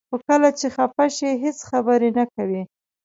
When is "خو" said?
0.09-0.15